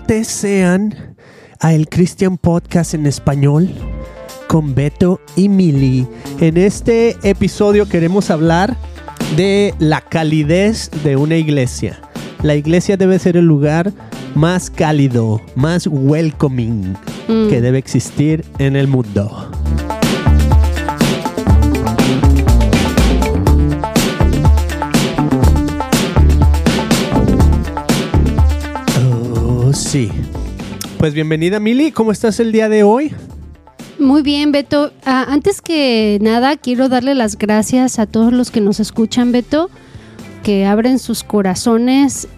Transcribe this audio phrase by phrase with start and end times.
[0.00, 1.16] Sean
[1.60, 3.70] a el Christian Podcast en español
[4.46, 6.06] con Beto y Mili.
[6.40, 8.76] En este episodio queremos hablar
[9.36, 11.98] de la calidez de una iglesia.
[12.42, 13.92] La iglesia debe ser el lugar
[14.34, 16.94] más cálido, más welcoming
[17.28, 17.48] Mm.
[17.48, 19.50] que debe existir en el mundo.
[29.96, 30.10] Sí.
[30.98, 33.14] Pues bienvenida Mili, ¿cómo estás el día de hoy?
[33.98, 34.92] Muy bien, Beto.
[35.06, 39.70] Ah, antes que nada, quiero darle las gracias a todos los que nos escuchan, Beto,
[40.42, 42.28] que abren sus corazones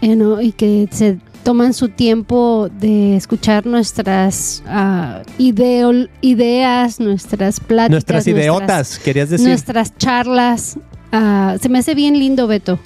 [0.00, 0.40] eh, ¿no?
[0.40, 7.90] y que se toman su tiempo de escuchar nuestras ah, ideas, nuestras pláticas.
[7.90, 9.48] Nuestras ideotas, querías decir.
[9.48, 10.78] nuestras charlas.
[11.10, 12.78] Ah, se me hace bien lindo, Beto,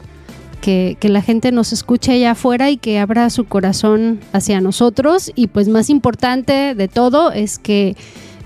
[0.63, 5.31] que, que la gente nos escuche allá afuera y que abra su corazón hacia nosotros.
[5.35, 7.97] Y pues más importante de todo es que,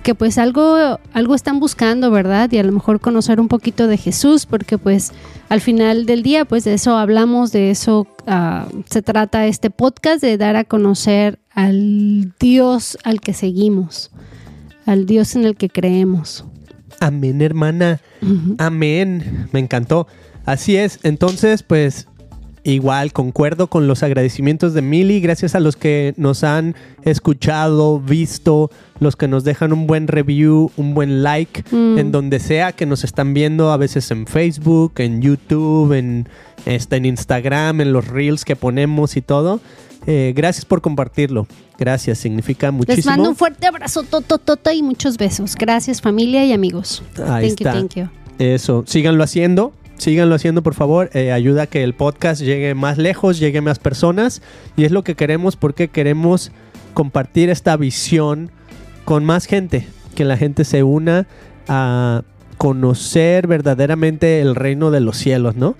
[0.02, 2.50] que pues algo, algo están buscando, ¿verdad?
[2.50, 5.12] Y a lo mejor conocer un poquito de Jesús, porque pues
[5.50, 10.22] al final del día, pues de eso hablamos, de eso ah, se trata este podcast,
[10.22, 14.10] de dar a conocer al Dios al que seguimos,
[14.86, 16.44] al Dios en el que creemos.
[16.98, 18.00] Amén, hermana.
[18.58, 19.48] Amén.
[19.52, 20.06] Me encantó.
[20.46, 20.98] Así es.
[21.02, 22.06] Entonces, pues
[22.62, 25.20] igual concuerdo con los agradecimientos de Mili.
[25.20, 30.70] Gracias a los que nos han escuchado, visto, los que nos dejan un buen review,
[30.76, 31.98] un buen like, Mm.
[31.98, 36.28] en donde sea que nos están viendo, a veces en Facebook, en YouTube, en,
[36.64, 39.60] este, en Instagram, en los reels que ponemos y todo.
[40.08, 41.46] Eh, gracias por compartirlo.
[41.78, 42.96] Gracias, significa muchísimo.
[42.96, 45.54] Les mando un fuerte abrazo, tototota y muchos besos.
[45.56, 47.02] Gracias familia y amigos.
[47.28, 47.74] Ahí thank está.
[47.74, 48.08] you, thank you.
[48.38, 52.98] Eso, síganlo haciendo, síganlo haciendo por favor, eh, ayuda a que el podcast llegue más
[52.98, 54.42] lejos, llegue más personas
[54.76, 56.52] y es lo que queremos porque queremos
[56.94, 58.50] compartir esta visión
[59.04, 61.26] con más gente, que la gente se una
[61.68, 62.22] a
[62.58, 65.76] conocer verdaderamente el reino de los cielos, ¿no?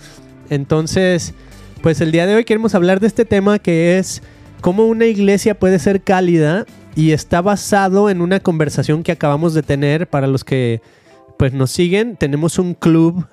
[0.51, 1.35] Entonces,
[1.83, 4.23] pues el día de hoy queremos hablar de este tema que es
[4.61, 9.63] cómo una iglesia puede ser cálida y está basado en una conversación que acabamos de
[9.63, 10.81] tener para los que
[11.39, 12.17] pues nos siguen.
[12.17, 13.27] Tenemos un club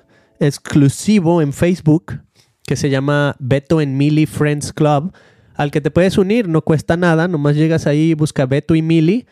[0.46, 2.20] exclusivo en Facebook
[2.66, 5.12] que se llama Beto and Mili Friends Club,
[5.54, 9.26] al que te puedes unir, no cuesta nada, nomás llegas ahí, busca Beto y Mili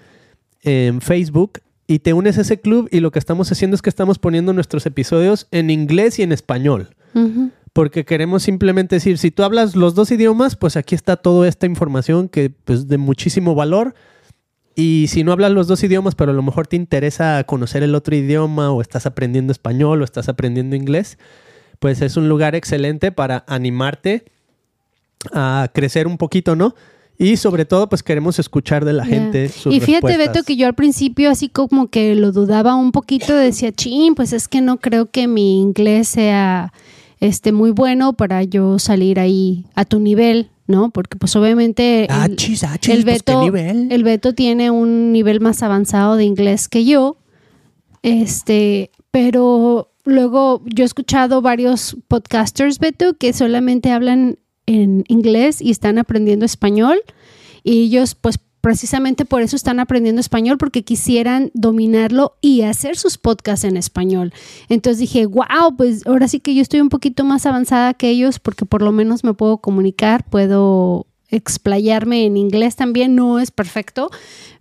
[0.63, 3.91] en Facebook y te unes a ese club y lo que estamos haciendo es que
[3.91, 6.95] estamos poniendo nuestros episodios en inglés y en español.
[7.73, 11.67] Porque queremos simplemente decir, si tú hablas los dos idiomas, pues aquí está toda esta
[11.67, 13.95] información que pues de muchísimo valor.
[14.75, 17.95] Y si no hablas los dos idiomas, pero a lo mejor te interesa conocer el
[17.95, 21.19] otro idioma o estás aprendiendo español o estás aprendiendo inglés,
[21.79, 24.25] pues es un lugar excelente para animarte
[25.33, 26.75] a crecer un poquito, ¿no?
[27.19, 30.35] Y sobre todo, pues queremos escuchar de la gente sus Y fíjate, respuestas.
[30.35, 34.33] Beto, que yo al principio así como que lo dudaba un poquito, decía, chin, pues
[34.33, 36.73] es que no creo que mi inglés sea
[37.21, 40.91] este muy bueno para yo salir ahí a tu nivel, ¿no?
[40.91, 43.89] Porque pues obviamente el, Achis, achis, el pues, ¿qué Beto, nivel?
[43.91, 47.19] el Beto tiene un nivel más avanzado de inglés que yo.
[48.03, 55.71] Este, pero luego yo he escuchado varios podcasters, Beto, que solamente hablan en inglés y
[55.71, 56.99] están aprendiendo español.
[57.65, 63.19] Y ellos, pues, precisamente por eso están aprendiendo español, porque quisieran dominarlo y hacer sus
[63.19, 64.33] podcasts en español.
[64.71, 68.39] Entonces dije, wow, pues ahora sí que yo estoy un poquito más avanzada que ellos,
[68.39, 74.11] porque por lo menos me puedo comunicar, puedo explayarme en inglés también, no es perfecto,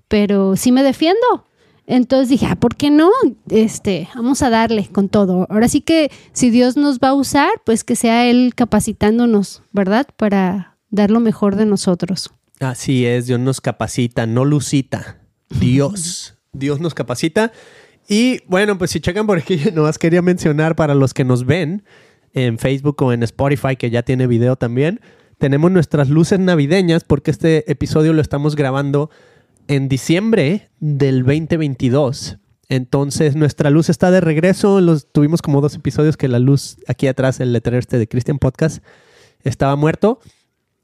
[0.08, 1.46] pero sí me defiendo.
[1.86, 3.10] Entonces dije, ah, ¿por qué no?
[3.50, 5.46] Este, vamos a darle con todo.
[5.50, 10.08] Ahora sí que si Dios nos va a usar, pues que sea Él capacitándonos, ¿verdad?
[10.18, 12.32] Para dar lo mejor de nosotros.
[12.62, 15.18] Así es, Dios nos capacita, no Lucita.
[15.50, 16.36] Dios.
[16.54, 17.52] Dios nos capacita.
[18.08, 21.84] Y bueno, pues si checan por aquí, nomás quería mencionar para los que nos ven
[22.34, 25.02] en Facebook o en Spotify, que ya tiene video también,
[25.40, 29.10] tenemos nuestras luces navideñas porque este episodio lo estamos grabando
[29.68, 32.38] en diciembre del 2022.
[32.70, 34.82] Entonces nuestra luz está de regreso.
[34.82, 38.38] Los, tuvimos como dos episodios que la luz aquí atrás, el letrero este de Christian
[38.38, 38.84] Podcast,
[39.44, 40.20] estaba muerto.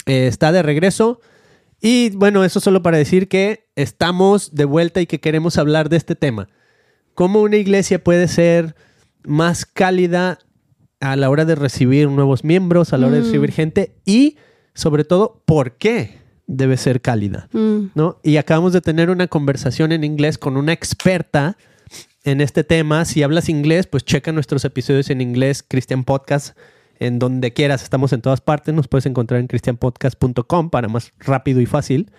[0.08, 1.22] Eh, está de regreso.
[1.82, 5.98] Y bueno, eso solo para decir que estamos de vuelta y que queremos hablar de
[5.98, 6.50] este tema.
[7.14, 8.76] ¿Cómo una iglesia puede ser
[9.24, 10.40] más cálida
[11.00, 13.26] a la hora de recibir nuevos miembros, a la hora de Mm.
[13.26, 14.38] recibir gente y
[14.74, 17.50] sobre todo, ¿por qué debe ser cálida?
[17.52, 18.20] Mm, ¿no?
[18.24, 21.58] Y acabamos de tener una conversación en inglés con una experta
[22.24, 23.06] en este tema.
[23.06, 26.58] Si hablas inglés, pues checa nuestros episodios en inglés, Christian Podcast,
[27.00, 31.62] en donde quieras, estamos en todas partes, nos puedes encontrar en christianpodcast.com para más rápido
[31.62, 32.12] y fácil.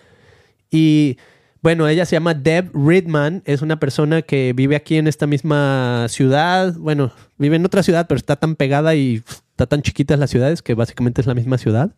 [0.70, 1.18] Y
[1.60, 6.06] bueno, ella se llama Deb Ridman, es una persona que vive aquí en esta misma
[6.08, 10.30] ciudad, bueno, vive en otra ciudad, pero está tan pegada y está tan chiquitas las
[10.30, 11.90] ciudades que básicamente es la misma ciudad,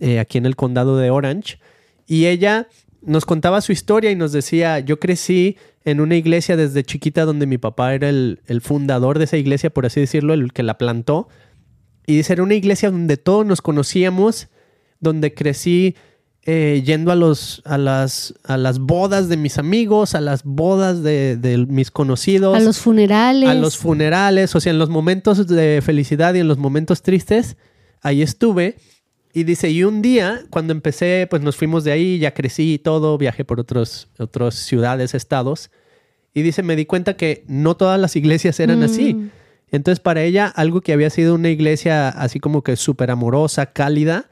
[0.00, 1.58] eh, aquí en el condado de Orange.
[2.08, 2.66] Y ella
[3.02, 7.46] nos contaba su historia y nos decía, yo crecí en una iglesia desde chiquita donde
[7.46, 11.28] mi papá era el fundador de esa iglesia, por así decirlo, el que la plantó.
[12.10, 14.48] Y dice, era una iglesia donde todos nos conocíamos,
[14.98, 15.94] donde crecí
[16.42, 21.04] eh, yendo a, los, a, las, a las bodas de mis amigos, a las bodas
[21.04, 22.56] de, de mis conocidos.
[22.56, 23.48] A los funerales.
[23.48, 27.56] A los funerales, o sea, en los momentos de felicidad y en los momentos tristes,
[28.02, 28.74] ahí estuve.
[29.32, 32.78] Y dice, y un día, cuando empecé, pues nos fuimos de ahí, ya crecí y
[32.80, 35.70] todo, viajé por otros, otras ciudades, estados.
[36.34, 39.30] Y dice, me di cuenta que no todas las iglesias eran así.
[39.72, 44.28] Entonces, para ella, algo que había sido una iglesia así como que súper amorosa, cálida,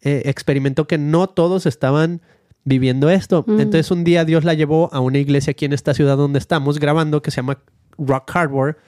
[0.00, 2.22] eh, experimentó que no todos estaban
[2.64, 3.44] viviendo esto.
[3.46, 3.60] Mm.
[3.60, 6.78] Entonces, un día Dios la llevó a una iglesia aquí en esta ciudad donde estamos
[6.78, 7.58] grabando, que se llama
[7.98, 8.78] Rock Harbor,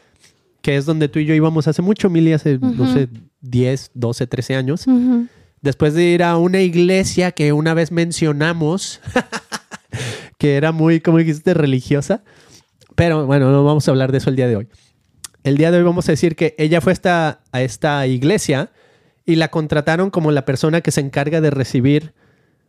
[0.63, 3.09] que es donde tú y yo íbamos hace mucho, Mili, hace, no sé,
[3.43, 4.87] 10, 12, 13 años.
[5.61, 9.01] Después de ir a una iglesia que una vez mencionamos,
[10.39, 12.23] que era muy, como dijiste, religiosa.
[12.95, 14.69] Pero bueno, no vamos a hablar de eso el día de hoy.
[15.45, 18.71] El día de hoy vamos a decir que ella fue esta, a esta iglesia
[19.27, 22.15] y la contrataron como la persona que se encarga de recibir,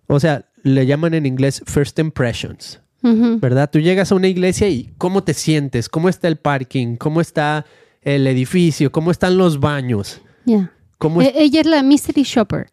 [0.08, 3.40] o sea, le llaman en inglés first impressions, Ujú.
[3.40, 3.70] ¿verdad?
[3.72, 5.88] Tú llegas a una iglesia y ¿cómo te sientes?
[5.90, 6.98] ¿Cómo está el parking?
[6.98, 7.66] ¿Cómo está
[8.02, 8.92] el edificio?
[8.92, 10.22] ¿Cómo están los baños?
[10.46, 10.72] Ya.
[10.98, 12.68] ¿Cómo es Eh, Ella es la mystery shopper.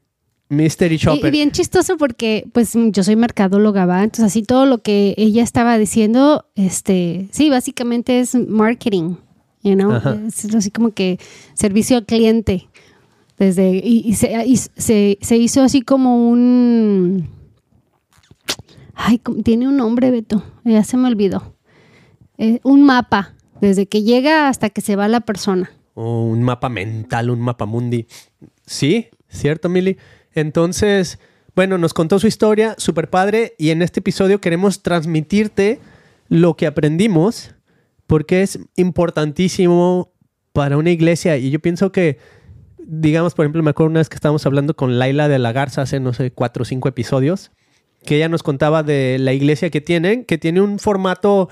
[0.49, 1.29] Mystery Shopper?
[1.29, 4.03] y bien chistoso porque pues yo soy mercadóloga, ¿va?
[4.05, 9.15] Entonces así todo lo que ella estaba diciendo, este, sí, básicamente es marketing,
[9.63, 9.93] you know?
[10.27, 11.19] Es así como que
[11.55, 12.69] servicio al cliente.
[13.39, 17.29] Desde, y, y se, y se, se hizo así como un...
[18.95, 20.45] Ay, tiene un nombre, Beto.
[20.65, 21.57] Ya se me olvidó.
[22.39, 25.71] Eh, un mapa, desde que llega hasta que se va la persona.
[25.95, 28.07] o un mapa mental, un mapa mundi.
[28.67, 29.97] Sí, cierto, Mili.
[30.35, 31.19] Entonces,
[31.55, 35.81] bueno, nos contó su historia, súper padre, y en este episodio queremos transmitirte
[36.29, 37.55] lo que aprendimos,
[38.13, 40.13] porque es importantísimo
[40.53, 41.39] para una iglesia.
[41.39, 42.19] Y yo pienso que,
[42.77, 45.81] digamos, por ejemplo, me acuerdo una vez que estábamos hablando con Laila de la Garza
[45.81, 47.53] hace, no sé, cuatro o cinco episodios,
[48.05, 51.49] que ella nos contaba de la iglesia que tienen, que tiene un formato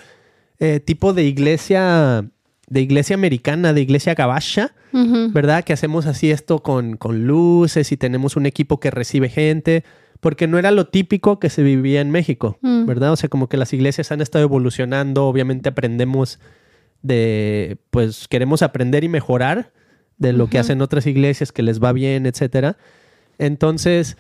[0.59, 2.27] eh, tipo de iglesia,
[2.69, 4.75] de iglesia americana, de iglesia gabacha.
[4.93, 5.65] ¿verdad?
[5.65, 9.83] Que hacemos así esto con, con luces y tenemos un equipo que recibe gente,
[10.21, 12.87] porque no era lo típico que se vivía en México, Mm.
[12.87, 13.13] ¿verdad?
[13.13, 16.39] O sea, como que las iglesias han estado evolucionando, obviamente aprendemos
[17.03, 19.73] de, pues queremos aprender y mejorar
[20.19, 22.77] de lo que hacen otras iglesias, que les va bien, etcétera.
[23.39, 24.19] Entonces,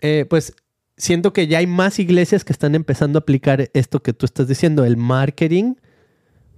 [0.00, 0.54] eh, pues
[0.96, 4.48] siento que ya hay más iglesias que están empezando a aplicar esto que tú estás
[4.48, 5.74] diciendo, el marketing,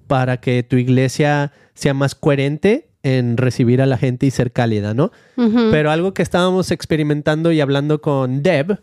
[0.06, 4.94] para que tu iglesia sea más coherente en recibir a la gente y ser cálida,
[4.94, 5.12] ¿no?
[5.70, 8.78] Pero algo que estábamos experimentando y hablando con Deb,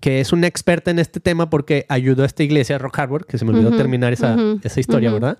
[0.00, 3.36] que es una experta en este tema porque ayudó a esta iglesia, Rock Harbor, que
[3.38, 5.10] se me olvidó terminar esa, esa historia.
[5.12, 5.38] ¿verdad?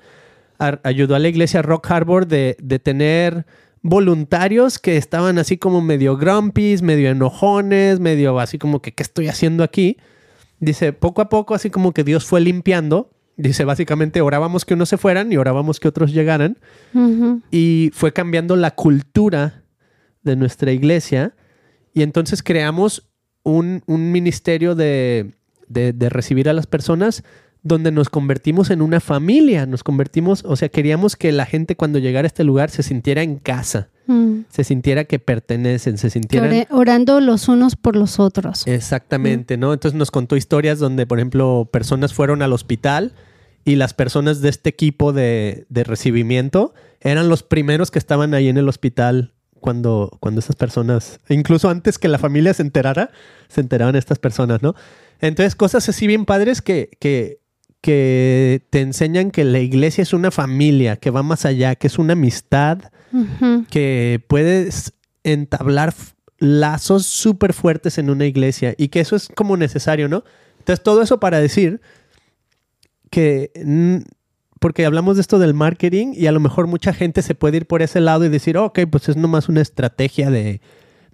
[0.58, 3.46] Ar- ayudó a la iglesia Rock Harbor de, de tener
[3.82, 9.28] voluntarios que estaban así como medio grumpies, medio enojones, medio así como que, ¿qué estoy
[9.28, 9.96] haciendo aquí?
[10.60, 13.10] Dice, poco a poco, así como que Dios fue limpiando.
[13.40, 16.59] Dice, básicamente orábamos que unos se fueran y orábamos que otros llegaran
[17.50, 19.62] y fue cambiando la cultura
[20.23, 21.35] de nuestra iglesia
[21.95, 23.09] y entonces creamos
[23.45, 25.33] un, un ministerio de,
[25.68, 27.23] de- de recibir a las personas
[27.62, 31.99] donde nos convertimos en una familia, nos convertimos, o sea, queríamos que la gente cuando
[31.99, 34.47] llegara a este lugar se sintiera en casa, Mm.
[34.49, 36.66] se sintiera que pertenecen, se sintieran...
[36.71, 38.66] orando los unos por los otros.
[38.66, 39.75] Exactamente, ¿no?
[39.75, 43.12] Entonces nos contó historias donde, por ejemplo, personas fueron al hospital
[43.68, 46.72] y las personas de este equipo de, de recibimiento
[47.02, 51.98] eran los primeros que estaban ahí en el hospital cuando, cuando esas personas, incluso antes
[51.98, 53.10] que la familia se enterara,
[53.48, 54.75] se enteraban estas personas, ¿no?
[55.20, 57.42] Entonces, cosas así bien padres que, que,
[57.82, 61.98] que te enseñan que la iglesia es una familia, que va más allá, que es
[61.98, 62.78] una amistad,
[63.68, 64.94] que puedes
[65.25, 65.92] entablar
[66.38, 70.25] lazos súper fuertes en una iglesia y que eso es como necesario, ¿no?
[70.58, 71.82] Entonces, todo eso para decir
[73.10, 73.50] que,
[74.60, 77.66] porque hablamos de esto del marketing y a lo mejor mucha gente se puede ir
[77.66, 80.60] por ese lado y decir, ok, pues es nomás una estrategia de,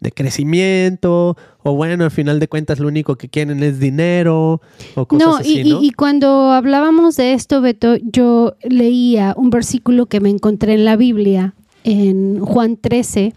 [0.00, 4.60] de crecimiento, o bueno, al final de cuentas lo único que quieren es dinero,
[4.94, 5.82] o cosas No, así, y, ¿no?
[5.82, 10.84] y- y cuando hablábamos de esto, Beto, yo leía un versículo que me encontré en
[10.84, 13.34] la Biblia, en Juan 13,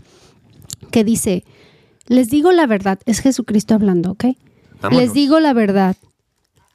[0.91, 1.43] que dice,
[2.07, 4.25] les digo la verdad, es Jesucristo hablando, ¿ok?
[4.81, 5.03] Vámonos.
[5.03, 5.97] Les digo la verdad,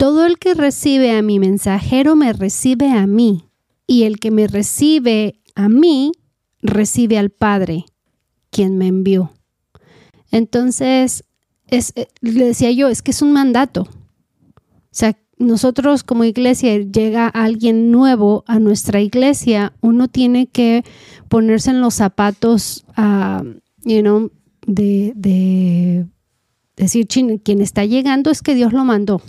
[0.03, 3.45] todo el que recibe a mi mensajero me recibe a mí,
[3.87, 6.11] y el que me recibe a mí,
[6.61, 7.85] recibe al Padre,
[8.51, 9.33] quien me envió.
[10.33, 11.23] Entonces,
[11.69, 13.83] es, eh, le decía yo, es que es un mandato.
[13.83, 20.83] O sea, nosotros como iglesia llega alguien nuevo a nuestra iglesia, uno tiene que
[21.29, 23.45] ponerse en los zapatos, ah,
[23.85, 24.33] you know,
[24.67, 26.07] de, de
[26.75, 29.23] decir, "Chin, quien está llegando es que Dios lo mandó.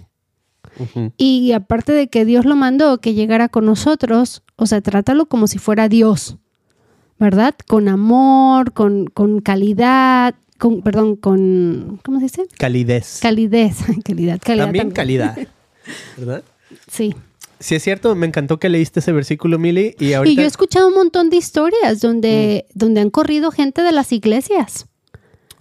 [1.18, 5.48] Y aparte de que Dios lo mandó, que llegara con nosotros, o sea, trátalo como
[5.48, 6.38] si fuera Dios,
[7.20, 7.56] ¿verdad?
[7.68, 12.44] Con amor, con, con calidad, con, perdón, con, ¿cómo se dice?
[12.58, 13.20] Calidez.
[13.22, 14.66] Calidez, calidad, calidad.
[14.66, 15.38] También calidad.
[16.18, 16.44] ¿Verdad?
[16.90, 17.14] Sí.
[17.60, 20.42] Sí, es cierto, me encantó que leíste ese versículo, Mili, y Y ahorita...
[20.42, 22.80] yo he escuchado un montón de historias donde, Mm.
[22.80, 24.88] donde han corrido gente de las iglesias.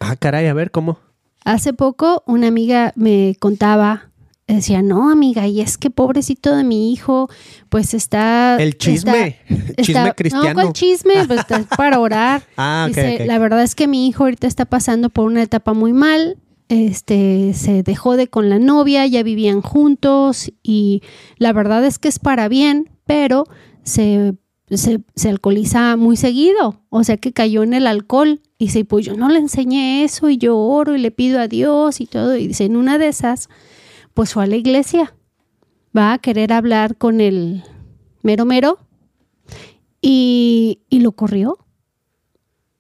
[0.01, 0.99] Ah, caray, a ver, ¿cómo?
[1.45, 4.11] Hace poco una amiga me contaba,
[4.57, 7.29] decía, no, amiga, y es que pobrecito de mi hijo,
[7.69, 8.57] pues está...
[8.61, 10.49] El chisme, está- chisme está- cristiano.
[10.49, 11.15] No, ¿cuál chisme?
[11.27, 12.43] Pues está para orar.
[12.57, 15.73] Ah, ok, Dice, la verdad es que mi hijo ahorita está pasando por una etapa
[15.73, 16.37] muy mal.
[16.69, 21.03] Este se dejó de con la novia, ya vivían juntos y
[21.37, 23.45] la verdad es que es para bien, pero
[23.83, 24.35] se,
[24.71, 26.81] se, se alcoholiza muy seguido.
[26.89, 28.41] O sea que cayó en el alcohol.
[28.59, 31.49] Y dice, pues yo no le enseñé eso y yo oro y le pido a
[31.49, 32.37] Dios y todo.
[32.37, 33.49] Y dice, en una de esas,
[34.15, 35.15] pues fue a la iglesia.
[35.97, 37.63] Va a querer hablar con el
[38.23, 38.79] mero mero
[40.01, 41.59] y, y lo corrió.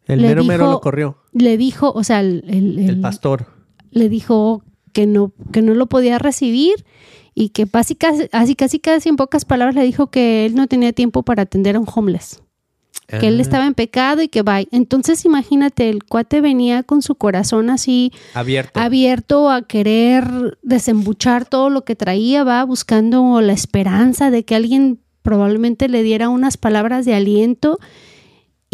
[0.06, 3.46] El le mero mero lo corrió, Le dijo, o sea, el, el- el el- pastor.
[3.90, 6.84] le dijo que no, que no lo podía recibir
[7.34, 10.66] y que casi, casi, así, casi, casi en pocas palabras le dijo que él no
[10.66, 12.41] tenía tiempo para atender a un homeless,
[13.20, 14.68] que él estaba en pecado y que bye.
[14.70, 18.80] Entonces imagínate, el cuate venía con su corazón así abierto.
[18.80, 25.00] abierto a querer desembuchar todo lo que traía, va buscando la esperanza de que alguien
[25.22, 27.78] probablemente le diera unas palabras de aliento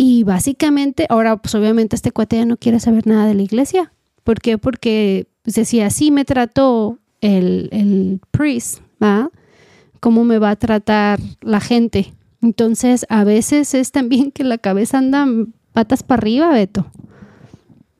[0.01, 3.93] y básicamente, ahora pues obviamente este cuate ya no quiere saber nada de la iglesia.
[4.23, 4.57] ¿Por qué?
[4.57, 9.31] Porque pues, decía, así me trató el, el priest, ¿va?
[9.99, 12.15] ¿Cómo me va a tratar la gente?
[12.43, 15.27] Entonces, a veces es también que la cabeza anda
[15.73, 16.87] patas para arriba, Beto.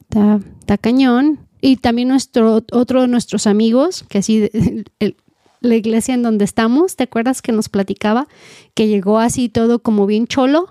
[0.01, 1.41] Está, está cañón.
[1.61, 4.51] Y también nuestro, otro de nuestros amigos, que así,
[5.01, 5.17] el-
[5.61, 8.29] la iglesia en donde estamos, ¿te acuerdas que nos platicaba?
[8.75, 10.69] Que llegó así todo como bien cholo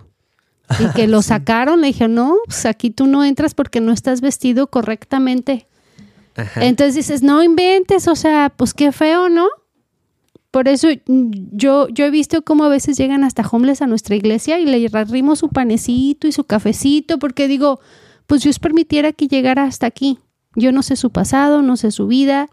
[0.80, 1.82] y que lo sacaron.
[1.82, 5.68] Le dije, no, pues aquí tú no entras porque no estás vestido correctamente.
[6.38, 6.64] Ajá.
[6.66, 9.48] Entonces dices, no inventes, o sea, pues qué feo, ¿no?
[10.52, 14.16] Por eso mm, yo, yo he visto cómo a veces llegan hasta homeless a nuestra
[14.16, 17.80] iglesia y le arrimo su panecito y su cafecito, porque digo,
[18.26, 20.20] pues Dios permitiera que llegara hasta aquí.
[20.56, 22.50] Yo no sé su pasado, no sé su vida,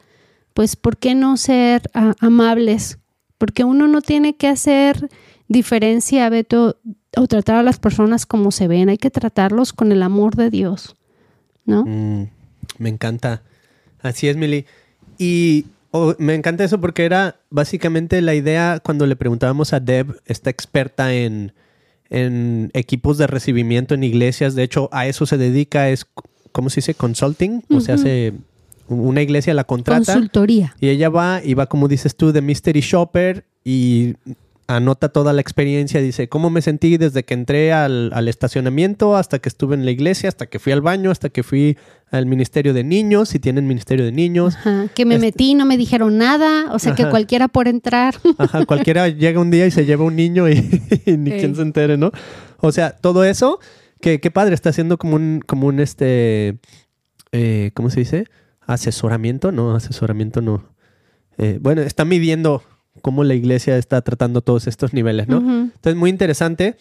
[0.53, 2.99] pues ¿por qué no ser amables?
[3.39, 5.09] Porque uno no tiene que hacer
[5.49, 6.79] diferencia, Beto,
[7.17, 10.51] o tratar a las personas como se ven, hay que tratarlos con el amor de
[10.51, 10.97] Dios,
[11.65, 11.85] ¿no?
[11.85, 12.29] Mm,
[12.79, 13.43] me encanta.
[14.03, 14.67] Así es, Mili.
[15.19, 20.21] Y oh, me encanta eso porque era básicamente la idea cuando le preguntábamos a Deb,
[20.27, 21.53] esta experta en,
[22.11, 24.57] en equipos de recibimiento en iglesias.
[24.57, 26.05] De hecho, a eso se dedica, es,
[26.51, 26.95] ¿cómo se dice?
[26.95, 27.63] Consulting.
[27.71, 28.33] O sea, hace
[28.89, 30.13] una iglesia la contrata.
[30.13, 30.75] Consultoría.
[30.81, 34.15] Y ella va y va, como dices tú, de Mystery Shopper y
[34.67, 36.01] anota toda la experiencia.
[36.01, 39.91] Dice, ¿cómo me sentí desde que entré al, al estacionamiento hasta que estuve en la
[39.91, 41.77] iglesia, hasta que fui al baño, hasta que fui
[42.11, 44.55] al ministerio de niños, si tienen ministerio de niños?
[44.57, 48.15] Ajá, que me Este- metí, no me dijeron nada, o sea que cualquiera por entrar.
[48.39, 50.55] Ajá, cualquiera llega un día y se lleva un niño y,
[51.07, 52.11] y ni quien se entere, ¿no?
[52.61, 53.59] O sea, todo eso,
[54.01, 56.59] que qué padre, está haciendo como un, como un este,
[57.33, 58.25] eh, ¿cómo se dice?
[58.67, 60.65] Asesoramiento, no, asesoramiento no.
[61.37, 62.63] Eh, bueno, está midiendo
[63.03, 65.39] cómo la iglesia está tratando todos estos niveles, ¿no?
[65.39, 65.51] Ujú.
[65.75, 66.77] Entonces, muy interesante.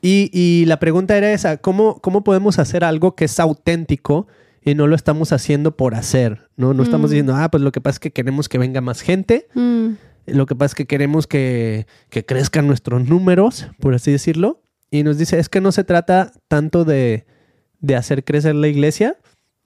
[0.00, 4.28] Y, y la pregunta era esa, ¿cómo, ¿cómo podemos hacer algo que es auténtico
[4.64, 6.48] y no lo estamos haciendo por hacer?
[6.56, 7.12] No, no estamos Mm.
[7.12, 9.88] diciendo, ah, pues lo que pasa es que queremos que venga más gente, Mm,
[10.26, 14.62] lo que pasa es que queremos que, que crezcan nuestros números, por así decirlo.
[14.90, 17.26] Y nos dice, es que no se trata tanto de,
[17.80, 19.16] de hacer crecer la iglesia,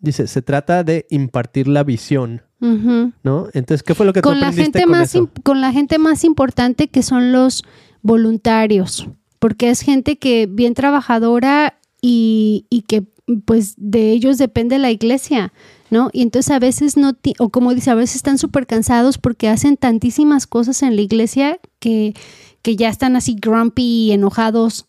[0.03, 2.43] dice, se trata de impartir la visión.
[2.61, 3.49] ¿no?
[3.55, 5.31] Entonces, ¿qué fue lo que tú Con la aprendiste gente con más eso?
[5.43, 7.65] con la gente más importante que son los
[8.03, 9.09] voluntarios,
[9.41, 13.03] porque es gente que bien trabajadora y, y que
[13.45, 15.53] pues de ellos depende la iglesia,
[15.91, 16.09] ¿no?
[16.13, 19.77] Y entonces a veces no, o como dice, a veces están súper cansados porque hacen
[19.77, 22.15] tantísimas cosas en la iglesia que,
[22.63, 24.87] que ya están así grumpy y enojados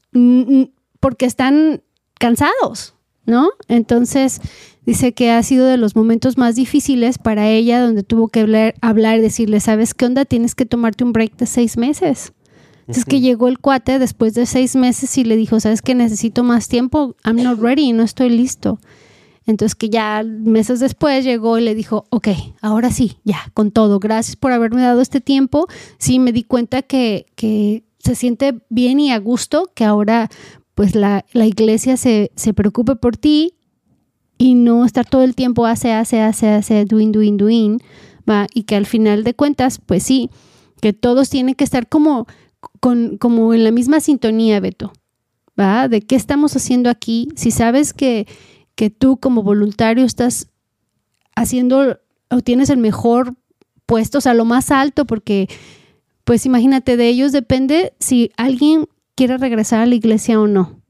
[0.99, 1.81] porque están
[2.19, 2.93] cansados.
[3.25, 3.51] ¿no?
[3.67, 4.41] Entonces
[4.85, 8.75] dice que ha sido de los momentos más difíciles para ella, donde tuvo que hablar,
[8.81, 10.25] hablar y decirle, ¿sabes qué onda?
[10.25, 12.33] Tienes que tomarte un break de seis meses.
[12.81, 16.43] Entonces que llegó el cuate después de seis meses y le dijo, ¿sabes que necesito
[16.43, 17.15] más tiempo?
[17.23, 18.77] I'm not ready, no estoy listo.
[19.45, 22.29] Entonces que ya meses después llegó y le dijo, ok,
[22.61, 25.67] ahora sí, ya, con todo, gracias por haberme dado este tiempo.
[25.97, 30.29] Sí, me di cuenta que, que se siente bien y a gusto, que ahora
[30.75, 33.53] pues la, la iglesia se, se preocupe por ti
[34.43, 37.81] y no estar todo el tiempo hace, hace, hace, hace, doing, doing, doing,
[38.29, 38.45] ¿va?
[38.53, 40.29] Y que al final de cuentas, pues sí,
[40.81, 42.27] que todos tienen que estar como,
[42.81, 44.91] con, como en la misma sintonía, Beto,
[45.57, 45.87] ¿va?
[45.87, 47.29] De qué estamos haciendo aquí.
[47.37, 48.27] Si sabes que,
[48.75, 50.49] que tú como voluntario estás
[51.37, 53.35] haciendo o tienes el mejor
[53.85, 55.47] puesto, o sea, lo más alto, porque
[56.25, 60.82] pues imagínate, de ellos depende si alguien quiere regresar a la iglesia o no.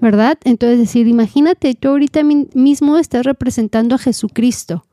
[0.00, 0.38] ¿Verdad?
[0.44, 4.84] Entonces decir, imagínate, tú ahorita mismo estás representando a Jesucristo.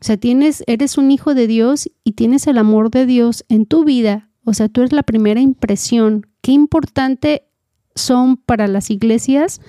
[0.00, 3.66] O sea, tienes, eres un hijo de Dios y tienes el amor de Dios en
[3.66, 4.30] tu vida.
[4.44, 6.26] O sea, tú eres la primera impresión.
[6.42, 7.44] Qué importante
[7.94, 9.60] son para las iglesias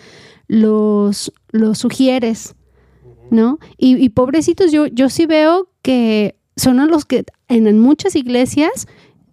[0.48, 2.56] los, los sugieres,
[3.32, 3.60] ¿no?
[3.78, 8.88] Y, pobrecitos, yo, yo sí veo que son a los que en, muchas iglesias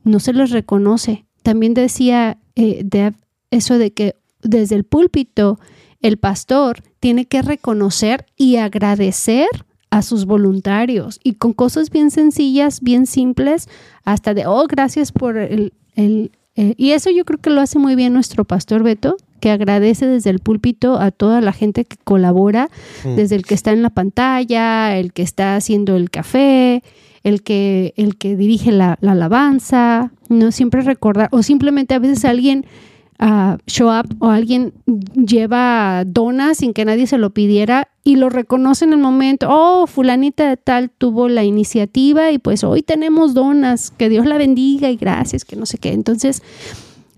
[0.05, 1.27] no se les reconoce.
[1.43, 3.13] También decía eh,
[3.51, 5.59] eso de que desde el púlpito
[6.01, 9.49] el pastor tiene que reconocer y agradecer
[9.91, 13.69] a sus voluntarios y con cosas bien sencillas, bien simples,
[14.05, 17.79] hasta de, oh, gracias por el, el eh, y eso yo creo que lo hace
[17.79, 21.97] muy bien nuestro pastor Beto, que agradece desde el púlpito a toda la gente que
[22.03, 22.71] colabora,
[23.05, 23.17] mm.
[23.17, 26.83] desde el que está en la pantalla, el que está haciendo el café,
[27.25, 32.25] el que, el que dirige la, la alabanza, no siempre recordar, o simplemente a veces
[32.25, 32.67] alguien
[33.21, 34.73] uh, show up o alguien
[35.15, 39.87] lleva donas sin que nadie se lo pidiera y lo reconoce en el momento, oh,
[39.87, 44.91] fulanita de tal tuvo la iniciativa y pues hoy tenemos donas, que Dios la bendiga
[44.91, 45.93] y gracias, que no sé qué.
[45.93, 46.43] Entonces,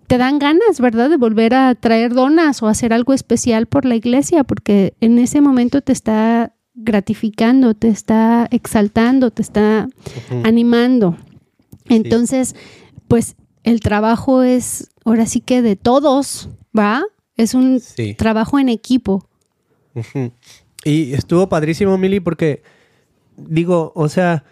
[0.07, 3.97] te dan ganas, ¿verdad?, de volver a traer donas o hacer algo especial por la
[3.97, 9.89] iglesia, porque en ese momento te está gratificando, te está exaltando, te está
[10.45, 11.17] animando.
[11.89, 12.55] Entonces,
[13.09, 17.03] pues el trabajo es ahora sí que de todos, ¿va?
[17.37, 17.81] Es un
[18.19, 19.27] trabajo en equipo.
[20.85, 22.63] Y estuvo padrísimo, Mili, porque
[23.37, 24.45] digo, o sea,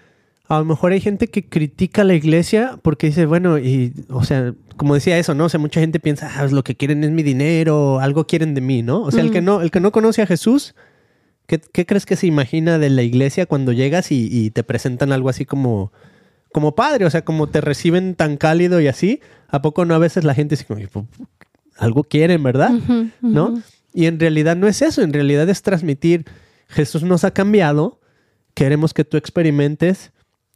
[0.49, 4.55] a lo mejor hay gente que critica la iglesia porque dice, bueno, y, o sea,
[4.77, 5.47] como decía eso, ¿no?
[5.47, 8.61] O sea, mucha gente piensa, ah, lo que quieren es mi dinero, algo quieren de
[8.61, 9.03] mí, ¿no?
[9.03, 10.75] O sea, el, que no, el que no conoce a Jesús,
[11.47, 15.45] ¿qué, crees que se imagina de la iglesia cuando llegas y, te presentan algo así
[15.45, 15.93] como,
[16.55, 17.05] como padre?
[17.05, 20.35] O sea, como te reciben tan cálido y así, ¿a poco no a veces la
[20.35, 21.09] gente dice, como,
[21.77, 22.71] algo quieren, ¿verdad?
[23.21, 23.61] ¿No?
[23.93, 26.27] Y en realidad no es eso, en realidad es transmitir,
[26.69, 27.99] Jesús nos ha cambiado,
[28.55, 30.13] queremos que tú experimentes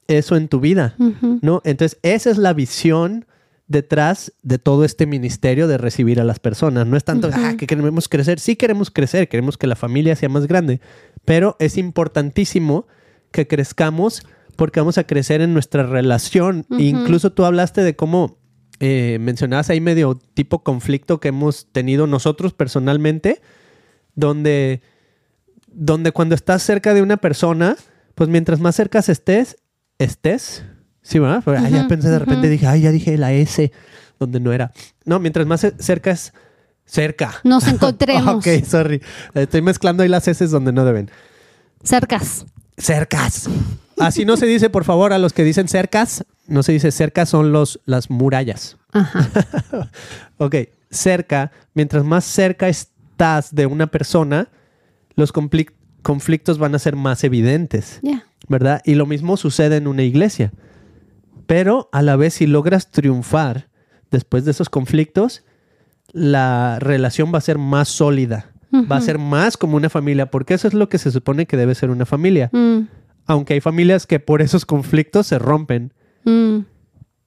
[0.07, 0.95] eso en tu vida,
[1.43, 1.63] ¿no?
[1.65, 3.27] Entonces, esa es la visión
[3.67, 6.87] detrás de todo este ministerio de recibir a las personas.
[6.87, 8.39] No es tanto, ah, que queremos crecer.
[8.39, 10.81] Sí queremos crecer, queremos que la familia sea más grande,
[11.25, 12.87] pero es importantísimo
[13.33, 14.23] que crezcamos
[14.59, 16.67] porque vamos a crecer en nuestra relación.
[16.79, 18.39] Incluso tú hablaste de cómo
[18.81, 23.41] eh, mencionabas ahí medio tipo conflicto que hemos tenido nosotros personalmente,
[24.17, 24.83] donde,
[25.69, 27.77] donde cuando estás cerca de una persona,
[28.17, 29.59] pues mientras más cerca estés,
[29.97, 30.65] estés.
[31.03, 31.45] Sí, ¿verdad?
[31.71, 33.71] ya pensé de repente, dije, ay, ya dije la S,
[34.19, 34.73] donde no era.
[35.05, 36.33] No, mientras más cerca es
[36.85, 37.33] cerca.
[37.45, 38.45] Nos encontremos.
[38.45, 39.01] ok, sorry.
[39.35, 41.13] Estoy mezclando ahí las S donde no deben.
[41.85, 42.45] Cercas.
[42.77, 43.49] Cercas.
[44.01, 47.29] Así no se dice, por favor, a los que dicen cercas, no se dice cercas,
[47.29, 48.77] son los, las murallas.
[48.93, 49.29] Ajá.
[50.39, 50.55] ok,
[50.91, 54.49] cerca, mientras más cerca estás de una persona,
[55.15, 57.99] los conflictos van a ser más evidentes.
[58.03, 58.25] Ya.
[58.47, 58.83] ¿verdad?
[58.85, 60.53] Y lo mismo sucede en una iglesia.
[61.47, 63.69] Pero a la vez, si logras triunfar
[64.11, 65.45] después de esos conflictos,
[66.13, 70.55] la relación va a ser más sólida, va a ser más como una familia, porque
[70.55, 72.51] eso es lo que se supone que debe ser una familia.
[72.53, 72.81] Mm.
[73.29, 75.93] Aunque hay familias que por esos conflictos se rompen.
[76.25, 76.61] Mm.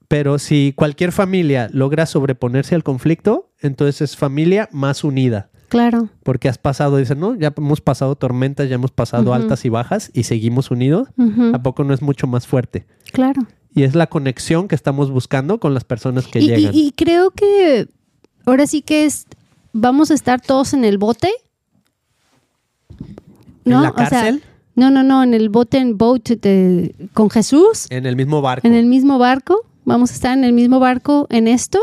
[0.09, 5.51] Pero si cualquier familia logra sobreponerse al conflicto, entonces es familia más unida.
[5.69, 6.09] Claro.
[6.23, 7.33] Porque has pasado, dicen, ¿no?
[7.35, 11.07] Ya hemos pasado tormentas, ya hemos pasado altas y bajas y seguimos unidos.
[11.53, 12.85] ¿A poco no es mucho más fuerte?
[13.13, 13.43] Claro.
[13.73, 16.73] Y es la conexión que estamos buscando con las personas que llegan.
[16.75, 17.87] Y, creo que
[18.45, 19.27] ahora sí que es,
[19.71, 21.31] vamos a estar todos en el bote.
[23.63, 23.77] ¿No?
[23.77, 24.43] ¿En la cárcel?
[24.75, 26.29] No, no, no, en el bote, en boat
[27.13, 27.87] con Jesús.
[27.89, 28.65] En el mismo barco.
[28.67, 29.65] En el mismo barco.
[29.83, 31.79] Vamos a estar en el mismo barco en esto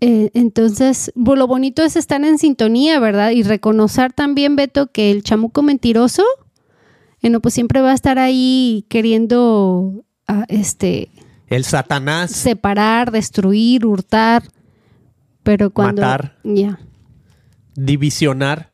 [0.00, 3.30] Eh, entonces, lo bonito es estar en sintonía, ¿verdad?
[3.30, 6.24] Y reconocer también, Beto, que el chamuco mentiroso,
[7.22, 11.08] bueno, pues siempre va a estar ahí queriendo ah, este,
[11.48, 12.32] El Satanás.
[12.32, 14.42] separar, destruir, hurtar.
[15.42, 16.02] Pero cuando.
[16.02, 16.36] Matar.
[16.44, 16.80] Ya.
[17.76, 18.73] divisionar.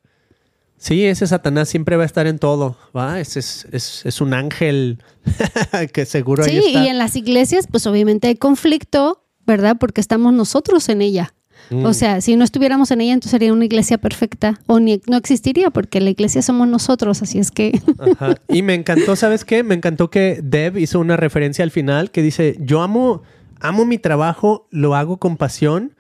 [0.80, 3.20] Sí, ese Satanás siempre va a estar en todo, ¿va?
[3.20, 5.02] Ese es, es, es un ángel
[5.92, 6.84] que seguro ahí Sí, está.
[6.84, 9.76] y en las iglesias, pues obviamente hay conflicto, ¿verdad?
[9.78, 11.34] Porque estamos nosotros en ella.
[11.68, 11.84] Mm.
[11.84, 14.58] O sea, si no estuviéramos en ella, entonces sería una iglesia perfecta.
[14.66, 17.78] O ni, no existiría, porque la iglesia somos nosotros, así es que.
[17.98, 18.36] Ajá.
[18.48, 19.62] Y me encantó, ¿sabes qué?
[19.62, 23.22] Me encantó que Deb hizo una referencia al final que dice, yo amo,
[23.60, 25.94] amo mi trabajo, lo hago con pasión.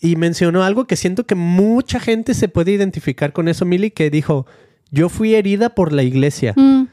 [0.00, 4.10] Y mencionó algo que siento que mucha gente se puede identificar con eso, Milly, que
[4.10, 4.46] dijo,
[4.90, 6.52] yo fui herida por la iglesia.
[6.56, 6.88] Mm,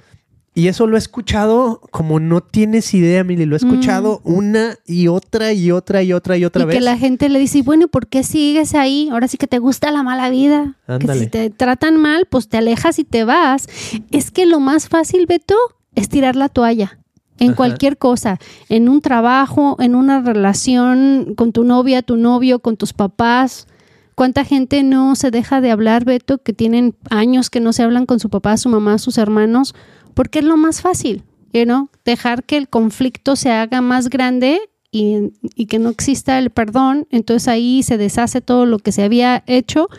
[0.55, 3.45] Y eso lo he escuchado como no tienes idea, Milly.
[3.45, 6.75] Lo he escuchado una y otra y otra y otra y otra y vez.
[6.75, 9.09] que la gente le dice, bueno, ¿y por qué sigues ahí?
[9.11, 10.77] Ahora sí que te gusta la mala vida.
[10.99, 13.67] Que si te tratan mal, pues te alejas y te vas.
[14.11, 15.55] Es que lo más fácil, Beto,
[15.95, 16.99] es tirar la toalla.
[17.43, 17.57] En Ajá.
[17.57, 22.93] cualquier cosa, en un trabajo, en una relación con tu novia, tu novio, con tus
[22.93, 23.67] papás.
[24.15, 28.05] ¿Cuánta gente no se deja de hablar, Beto, que tienen años que no se hablan
[28.05, 29.75] con su papá, su mamá, sus hermanos?
[30.13, 31.89] Porque es lo más fácil, you know?
[32.05, 37.07] Dejar que el conflicto se haga más grande y, y que no exista el perdón.
[37.09, 39.89] Entonces ahí se deshace todo lo que se había hecho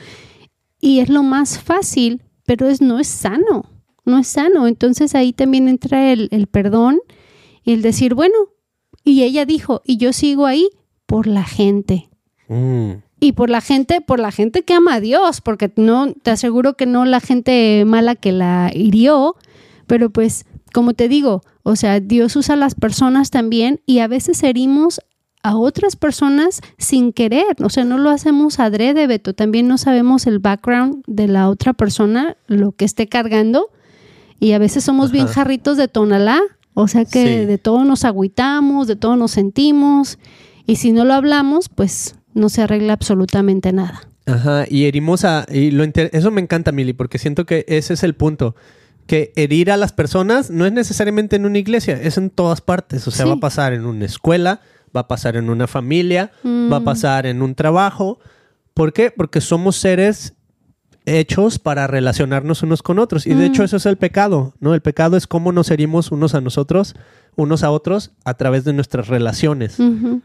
[0.80, 3.66] y es lo más fácil, pero es, no es sano,
[4.07, 4.66] no es sano.
[4.66, 7.00] Entonces ahí también entra el, el perdón
[7.64, 8.35] y el decir, bueno,
[9.03, 10.68] y ella dijo, y yo sigo ahí
[11.07, 12.09] por la gente.
[12.48, 13.03] Mm.
[13.20, 16.74] Y por la gente, por la gente que ama a Dios, porque no, te aseguro
[16.74, 19.37] que no la gente mala que la hirió,
[19.87, 24.09] pero pues, como te digo, o sea, Dios usa a las personas también y a
[24.09, 25.00] veces herimos
[25.42, 30.27] a otras personas sin querer, o sea, no lo hacemos adrede, Beto, también no sabemos
[30.27, 33.68] el background de la otra persona, lo que esté cargando,
[34.40, 36.40] y a veces somos bien jarritos de tonalá,
[36.74, 37.46] o sea que Sí.
[37.46, 40.18] de todo nos agüitamos, de todo nos sentimos,
[40.66, 44.02] y si no lo hablamos, pues no se arregla absolutamente nada.
[44.26, 45.44] Ajá, y herimos a...
[45.52, 48.56] Y lo eso me encanta, Mili, porque siento que ese es el punto.
[49.06, 53.06] Que herir a las personas no es necesariamente en una iglesia, es en todas partes.
[53.06, 53.28] O sea, Sí.
[53.30, 54.62] va a pasar en una escuela,
[54.96, 56.84] va a pasar en una familia, va a Mm.
[56.84, 58.18] pasar en un trabajo.
[58.72, 59.10] ¿Por qué?
[59.10, 60.32] Porque somos seres
[61.06, 63.26] hechos para relacionarnos unos con otros.
[63.26, 63.52] Y de Mm.
[63.52, 64.74] hecho eso es el pecado, ¿no?
[64.74, 66.94] El pecado es cómo nos herimos unos a nosotros,
[67.36, 69.78] unos a otros, a través de nuestras relaciones.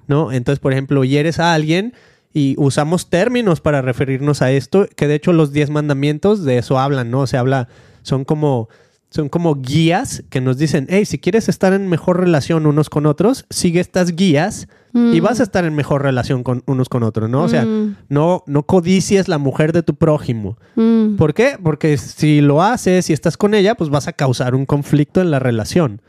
[0.07, 0.31] ¿no?
[0.31, 1.93] Entonces, por ejemplo, hieres a alguien
[2.33, 6.77] y usamos términos para referirnos a esto, que de hecho los diez mandamientos de eso
[6.79, 7.25] hablan, ¿no?
[7.27, 7.67] Se habla,
[8.03, 8.69] son como,
[9.11, 13.05] son como guías que nos dicen, hey, si quieres estar en mejor relación unos con
[13.07, 15.23] otros, sigue estas guías y Mm.
[15.23, 17.43] vas a estar en mejor relación con unos con otros, ¿no?
[17.43, 17.95] O sea, Mm.
[18.09, 20.57] no, no codicies la mujer de tu prójimo.
[20.75, 21.15] Mm.
[21.15, 21.57] ¿Por qué?
[21.61, 25.31] Porque si lo haces y estás con ella, pues vas a causar un conflicto en
[25.31, 26.01] la relación.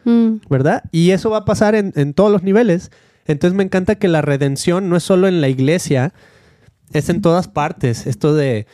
[0.50, 0.82] ¿verdad?
[0.92, 2.90] Y eso va a pasar en, en todos los niveles.
[3.26, 6.12] Entonces me encanta que la redención no es solo en la iglesia,
[6.92, 8.06] es en todas partes.
[8.06, 8.66] Esto de,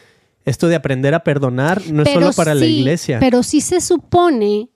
[0.46, 3.18] esto de aprender a perdonar no es solo para la iglesia.
[3.20, 4.70] Pero sí se supone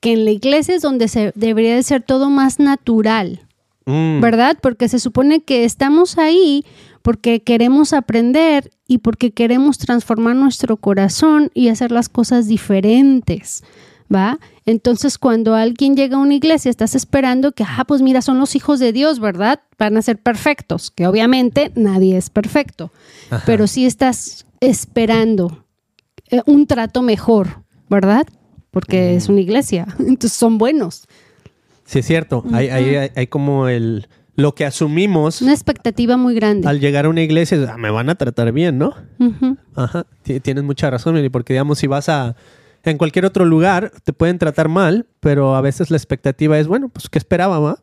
[0.00, 3.40] que en la iglesia es donde se debería de ser todo más natural,
[3.86, 4.58] Mm, ¿verdad?
[4.60, 6.64] Porque se supone que estamos ahí
[7.02, 13.64] porque queremos aprender y porque queremos transformar nuestro corazón y hacer las cosas diferentes,
[14.12, 14.38] ¿va?
[14.66, 18.54] Entonces, cuando alguien llega a una iglesia, estás esperando que, ah, pues mira, son los
[18.54, 19.60] hijos de Dios, ¿verdad?
[19.78, 22.92] Van a ser perfectos, que obviamente nadie es perfecto,
[23.30, 23.42] Ajá.
[23.44, 25.64] pero sí estás esperando
[26.30, 28.26] eh, un trato mejor, ¿verdad?
[28.70, 31.06] Porque es una iglesia, entonces son buenos.
[31.84, 32.42] Sí, es cierto.
[32.52, 34.08] hay, hay- hay- hay como el...
[34.34, 36.66] Lo que asumimos Una expectativa muy grande.
[36.66, 38.94] al llegar a una iglesia es, "Ah, me van a tratar bien, ¿no?
[39.18, 39.58] Ujú.
[39.74, 42.34] Ajá, ti- tienes mucha razón, porque digamos, si vas a...
[42.84, 46.88] En cualquier otro lugar te pueden tratar mal, pero a veces la expectativa es, bueno,
[46.88, 47.78] pues, ¿qué esperaba, ma?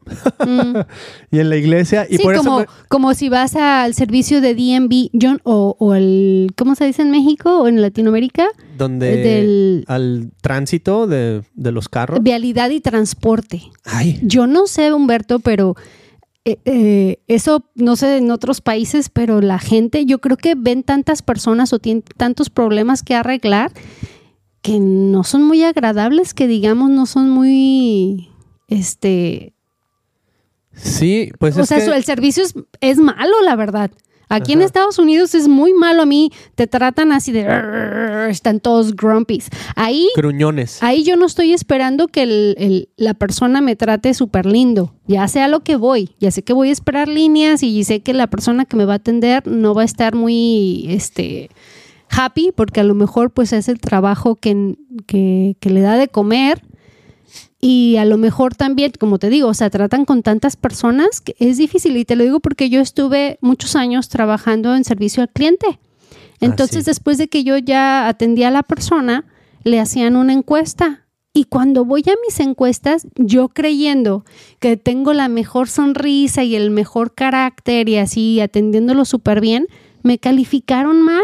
[0.46, 0.76] Mm.
[1.32, 2.06] y en la iglesia...
[2.10, 2.70] Y sí, por como, eso...
[2.72, 7.02] me- como si vas al servicio de DMV John, o, o el, ¿cómo se dice
[7.02, 8.46] en México o en Latinoamérica?
[8.78, 12.22] donde del- al tránsito de, de los carros.
[12.22, 13.62] Vialidad y transporte.
[13.86, 15.76] Ay, Yo no sé, Humberto, pero
[16.46, 20.84] eh, eh, eso no sé en otros países, pero la gente, yo creo que ven
[20.84, 23.72] tantas personas o tienen tantos problemas que arreglar
[24.62, 28.30] que no son muy agradables, que digamos no son muy,
[28.68, 29.54] este,
[30.74, 33.92] sí, pues o es sea, que- el servicio es, es malo, la verdad.
[34.32, 34.62] Aquí en.
[34.62, 36.32] Estados Unidos es muy malo a mí.
[36.54, 38.28] Te tratan así de...
[38.30, 39.50] Están todos grumpies.
[39.76, 40.84] Ahí Gruñones.
[40.84, 44.94] Ahí yo no estoy esperando que el- el- la persona me trate súper lindo.
[45.08, 46.12] Ya sé a lo que voy.
[46.20, 48.94] Ya sé que voy a esperar líneas y sé que la persona que me va
[48.94, 51.50] a atender no va a estar muy este,
[52.10, 54.76] happy porque a lo mejor pues es el trabajo que,
[55.08, 56.64] que, que le da de comer.
[57.62, 61.36] Y a lo mejor también, como te digo, o sea, tratan con tantas personas que
[61.40, 61.98] es difícil.
[61.98, 65.80] Y te lo digo porque yo estuve muchos años trabajando en servicio al cliente.
[66.40, 66.90] Entonces, sí.
[66.90, 69.26] después de que yo ya atendía a la persona,
[69.64, 71.06] le hacían una encuesta.
[71.34, 74.26] Y cuando voy a mis encuestas, yo creyendo
[74.60, 79.68] que tengo la mejor sonrisa y el mejor carácter y así atendiéndolo súper bien,
[80.02, 81.24] me calificaron mal.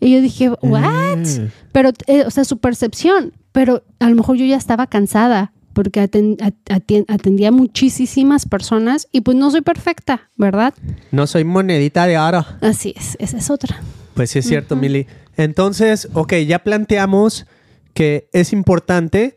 [0.00, 1.18] Y yo dije, ¿what?
[1.18, 1.50] Mm.
[1.72, 3.32] Pero, eh, o sea, su percepción.
[3.52, 9.50] Pero a lo mejor yo ya estaba cansada porque atendía muchísimas personas y pues no
[9.50, 10.72] soy perfecta, ¿verdad?
[11.12, 12.46] No soy monedita de oro.
[12.62, 13.82] Así es, esa es otra.
[14.14, 15.06] Pues sí es cierto, Mili.
[15.36, 17.46] Entonces, ok, ya planteamos
[17.92, 19.36] que es importante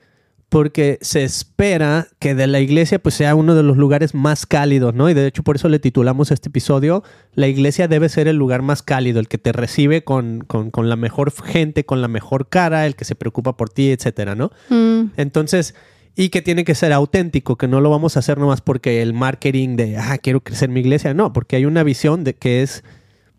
[0.49, 4.95] porque se espera que de la iglesia pues sea uno de los lugares más cálidos,
[4.95, 5.07] ¿no?
[5.09, 7.03] Y de hecho por eso le titulamos este episodio,
[7.35, 10.89] la iglesia debe ser el lugar más cálido, el que te recibe con, con- con
[10.89, 14.51] la mejor gente, con la mejor cara, el que se preocupa por ti, etcétera, ¿no?
[14.69, 15.75] Mm, Entonces,
[16.15, 19.13] y que tiene que ser auténtico, que no lo vamos a hacer nomás porque el
[19.13, 22.83] marketing de, ah, quiero crecer mi iglesia, no, porque hay una visión de que es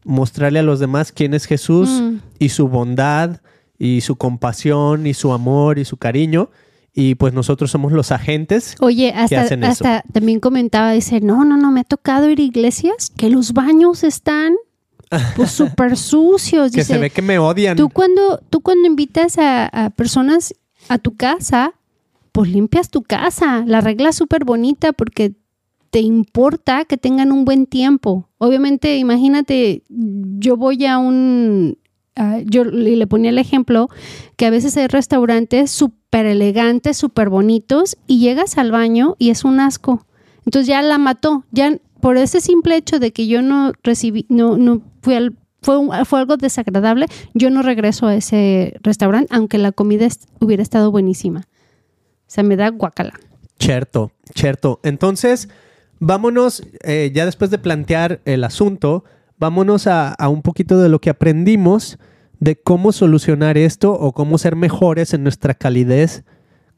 [0.04, 2.16] mostrarle a los demás quién es Jesús Mm.
[2.38, 3.40] y su bondad
[3.78, 6.50] y su compasión y su amor y su cariño.
[6.92, 8.74] Y pues nosotros somos los agentes.
[8.80, 9.72] Oye, hasta, hacen eso?
[9.72, 13.52] hasta también comentaba, dice, no, no, no, me ha tocado ir a iglesias que los
[13.52, 14.54] baños están
[15.36, 16.72] pues súper sucios.
[16.72, 17.76] Que Dice, se ve que me odian.
[17.76, 20.54] tú cuando, tú cuando invitas a, a personas
[20.88, 21.74] a tu casa,
[22.32, 25.34] pues limpias tu casa, la regla es súper bonita porque
[25.90, 28.28] te importa que tengan un buen tiempo.
[28.38, 31.78] Obviamente, imagínate, yo voy a un,
[32.16, 33.88] a- yo le ponía el ejemplo
[34.36, 39.44] que a veces hay restaurantes súper elegantes, súper bonitos y llegas al baño y es
[39.44, 40.06] un asco.
[40.44, 44.56] Entonces ya la mató, ya por ese simple hecho de que yo no recibí, no,
[44.56, 45.30] no fue,
[45.62, 50.08] fue algo desagradable, yo no regreso a ese restaurante, aunque la comida
[50.40, 51.40] hubiera estado buenísima.
[51.40, 53.12] O sea, me da guacala.
[53.58, 54.80] Cierto, cierto.
[54.82, 55.50] Entonces,
[55.98, 59.04] vámonos, eh, ya después de plantear el asunto,
[59.40, 61.98] vámonos a, a un poquito de lo que aprendimos
[62.38, 66.24] de cómo solucionar esto o cómo ser mejores en nuestra calidez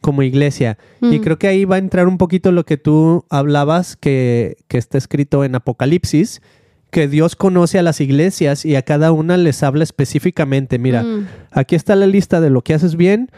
[0.00, 0.78] como iglesia.
[1.00, 1.22] Y Mm.
[1.22, 4.98] creo que ahí va a entrar un poquito lo que tú hablabas, que, que está
[4.98, 6.40] escrito en Apocalipsis,
[6.90, 10.78] que Dios conoce a las iglesias y a cada una les habla específicamente.
[10.78, 11.26] Mira, Mm.
[11.52, 13.30] aquí está la lista de lo que haces bien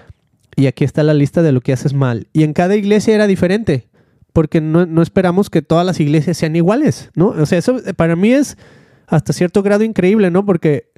[0.56, 2.26] y aquí está la lista de lo que haces mal.
[2.32, 3.86] Y en cada iglesia era diferente,
[4.32, 7.28] porque no, no esperamos que todas las iglesias sean iguales, ¿no?
[7.28, 8.56] O sea, eso eh, para mí es
[9.06, 10.44] hasta cierto grado increíble, ¿no?
[10.44, 10.90] Porque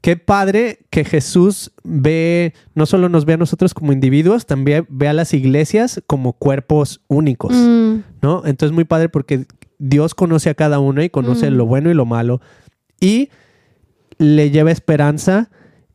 [0.00, 5.08] qué padre que Jesús ve, no solo nos ve a nosotros como individuos, también ve
[5.08, 7.52] a las iglesias como cuerpos únicos.
[7.54, 7.96] Mm.
[8.22, 8.42] ¿no?
[8.46, 9.46] Entonces muy padre porque
[9.78, 11.54] Dios conoce a cada uno y conoce Mm.
[11.54, 12.40] lo bueno y lo malo
[13.00, 13.30] y
[14.18, 15.50] le lleva esperanza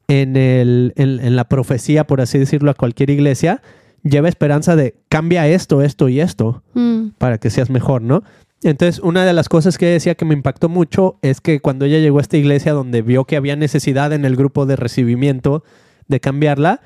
[0.07, 3.61] en, el, en, en la profecía, por así decirlo, a cualquier iglesia,
[4.03, 7.09] lleva esperanza de cambia esto, esto y esto Mm.
[7.17, 8.23] para que seas mejor, ¿no?
[8.63, 11.99] Entonces, una de las cosas que decía que me impactó mucho es que cuando ella
[11.99, 15.63] llegó a esta iglesia donde vio que había necesidad en el grupo de recibimiento
[16.07, 16.81] de cambiarla,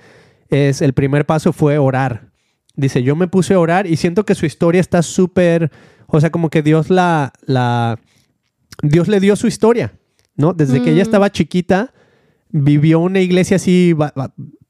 [0.49, 2.31] es el primer paso fue orar.
[2.75, 5.71] Dice, yo me puse a orar y siento que su historia está súper,
[6.07, 7.99] o sea, como que Dios la, la,
[8.81, 9.93] Dios le dio su historia,
[10.35, 10.53] ¿no?
[10.53, 11.07] Desde que ella Mm.
[11.07, 11.93] estaba chiquita,
[12.49, 13.95] vivió una iglesia así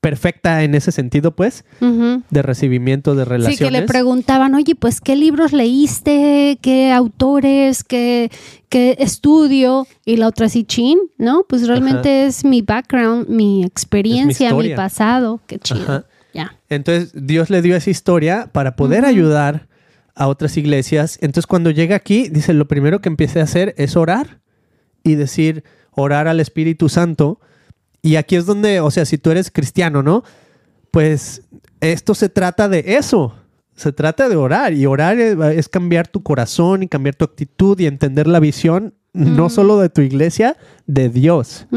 [0.02, 3.58] perfecta en ese sentido, pues, de recibimiento, de relaciones.
[3.58, 6.60] Sí, que le preguntaban, oye, pues, ¿qué libros leíste?
[6.62, 7.84] ¿Qué autores?
[7.84, 8.32] ¿Qué,
[8.70, 9.88] qué estudio?
[10.06, 11.46] Y la otra así, chin, ¿no?
[11.48, 15.42] Pues realmente es mi background, mi experiencia, mi, pasado.
[15.48, 16.06] Qué chido.
[16.34, 16.56] Ya.
[16.70, 19.68] Entonces Dios le dio esa historia para poder ayudar
[20.14, 21.18] a otras iglesias.
[21.22, 24.40] Entonces cuando llega aquí, dice, lo primero que empiece a hacer es orar
[25.04, 27.40] y decir, orar al Espíritu Santo.
[28.02, 30.24] Y aquí es donde, o sea, si tú eres cristiano, ¿no?
[30.92, 31.42] Pues
[31.82, 33.36] esto se trata de eso.
[33.76, 37.80] Se trata de orar y orar es, es cambiar tu corazón y cambiar tu actitud
[37.80, 41.68] y entender la visión, no solo de tu iglesia, de Dios.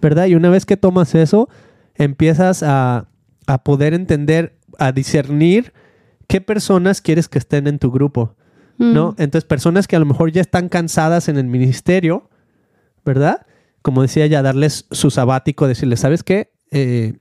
[0.00, 0.26] ¿verdad?
[0.26, 1.48] Y una vez que tomas eso,
[1.94, 3.08] empiezas a,
[3.46, 5.72] a poder entender, a discernir
[6.26, 8.34] qué personas quieres que estén en tu grupo,
[8.78, 9.12] ¿no?
[9.12, 9.22] Mm.
[9.22, 12.28] Entonces, personas que a lo mejor ya están cansadas en el ministerio,
[13.04, 13.46] ¿verdad?
[13.86, 16.50] Como decía ya, darles su sabático, decirles, ¿sabes qué?
[16.72, 17.18] Eh,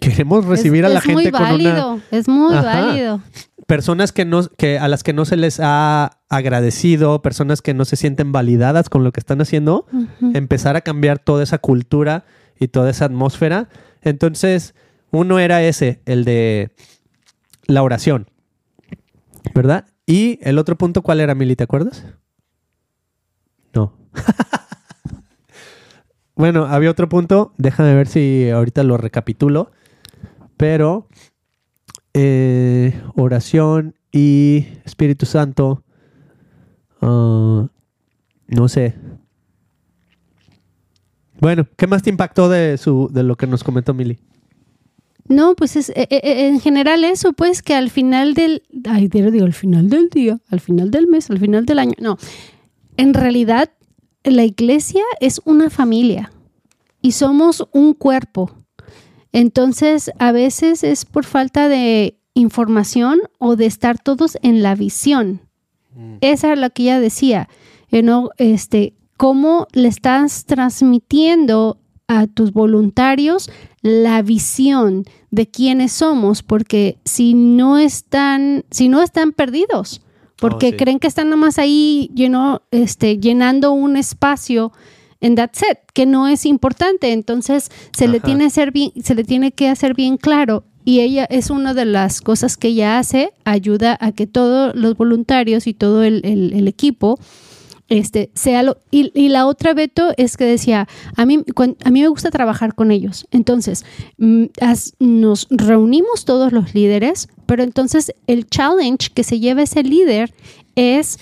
[0.00, 2.02] queremos recibir es, a la es gente muy con válido, una...
[2.10, 2.62] es muy Ajá.
[2.62, 3.20] válido.
[3.66, 7.84] personas que no, que a las que no se les ha agradecido, personas que no
[7.84, 9.84] se sienten validadas con lo que están haciendo,
[10.32, 12.24] empezar a cambiar toda esa cultura
[12.58, 13.68] y toda esa atmósfera.
[14.00, 14.74] Entonces,
[15.10, 16.70] uno era ese, el de
[17.66, 18.30] la oración,
[19.54, 19.84] ¿verdad?
[20.06, 21.56] Y el otro punto, ¿cuál era, Mili?
[21.56, 22.06] ¿Te acuerdas?
[23.74, 23.92] No.
[26.36, 29.72] bueno, había otro punto, déjame ver si ahorita lo recapitulo,
[30.56, 31.08] pero
[32.12, 35.82] eh, oración y Espíritu Santo,
[37.00, 37.68] ah,
[38.48, 38.94] no sé.
[41.40, 44.18] Bueno, ¿qué más te impactó de, su, de lo que nos comentó Mili?
[45.28, 49.44] No, pues es, eh, eh, en general eso, pues que al final del, ay, digo,
[49.44, 52.16] al final del día, al final del mes, al final del año, no,
[52.96, 53.70] en realidad
[54.26, 56.32] la iglesia es una familia
[57.00, 58.50] y somos un cuerpo.
[59.32, 65.40] Entonces, a veces es por falta de información o de estar todos en la visión.
[65.94, 66.16] Mm.
[66.20, 67.48] Esa es lo que ella decía,
[67.90, 68.30] ¿no?
[68.38, 73.50] este, cómo le estás transmitiendo a tus voluntarios
[73.82, 80.02] la visión de quiénes somos, porque si no están, si no están perdidos,
[80.38, 82.10] porque oh, creen que están nomás ahí
[82.70, 84.72] este, llenando un espacio
[85.20, 87.12] en that set, que no es importante.
[87.12, 90.64] Entonces se le, tiene hacer bien, se le tiene que hacer bien claro.
[90.84, 94.96] Y ella es una de las cosas que ella hace, ayuda a que todos los
[94.96, 97.18] voluntarios y todo el equipo
[97.88, 101.42] este, sea lo, y, la otra Beto es que decía, a mí,
[101.84, 103.26] a mí me gusta trabajar con ellos.
[103.30, 103.84] Entonces,
[104.18, 104.46] mm,
[104.98, 110.34] nos reunimos todos los líderes, pero entonces el challenge que se lleva ese líder
[110.74, 111.18] es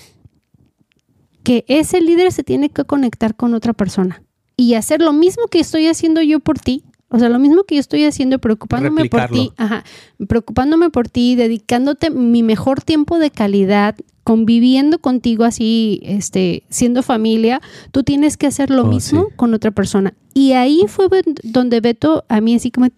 [1.42, 4.22] que ese líder se tiene que conectar con otra persona
[4.57, 7.77] y hacer lo mismo que estoy haciendo yo por ti, o sea, lo mismo que
[7.77, 9.85] yo estoy haciendo, preocupándome por ti, ajá,
[10.27, 13.94] preocupándome por ti, dedicándote mi mejor tiempo de calidad,
[14.25, 17.61] conviviendo contigo así, este, siendo familia,
[17.93, 20.15] tú tienes que hacer lo oh, mismo con otra persona.
[20.33, 21.09] Y ahí fue
[21.43, 22.89] donde Beto a mí así como,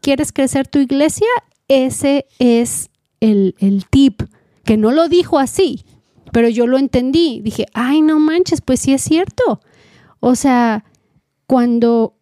[0.00, 1.28] ¿quieres crecer tu iglesia?
[1.68, 4.22] Ese es el, el tip,
[4.64, 5.84] que no lo dijo así,
[6.32, 7.40] pero yo lo entendí.
[7.40, 9.60] Dije, ay, no manches, pues sí es cierto.
[10.18, 10.84] O sea,
[11.46, 12.16] cuando,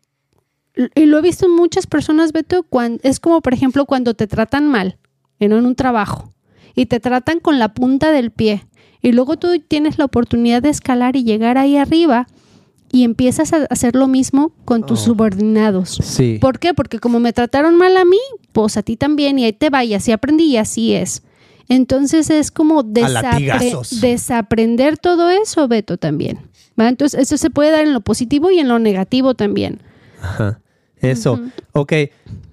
[0.95, 4.27] y lo he visto en muchas personas, Beto, cuando, es como, por ejemplo, cuando te
[4.27, 4.99] tratan mal
[5.39, 6.31] en un trabajo
[6.75, 8.67] y te tratan con la punta del pie.
[9.03, 12.27] Y luego tú tienes la oportunidad de escalar y llegar ahí arriba
[12.93, 15.07] y empiezas a hacer lo mismo con tus oh.
[15.07, 15.99] subordinados.
[16.03, 16.39] Sí.
[16.41, 16.75] ¿Por qué?
[16.75, 18.19] Porque como me trataron mal a mí,
[18.53, 21.23] pues a ti también y ahí te va y así aprendí y así es.
[21.69, 26.41] Entonces es como desaprender todo eso, Beto, también.
[26.77, 29.81] Entonces eso se puede dar en lo positivo y en lo negativo también.
[30.21, 30.61] Ajá.
[31.01, 31.41] Eso.
[31.73, 31.93] Ok.